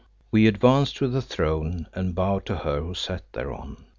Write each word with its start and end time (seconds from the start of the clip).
We 0.31 0.47
advanced 0.47 0.97
to 0.97 1.07
the 1.07 1.21
throne 1.21 1.85
and 1.93 2.15
bowed 2.15 2.47
to 2.47 2.55
her 2.55 2.81
who 2.81 2.95
sat 2.95 3.31
thereon. 3.33 3.85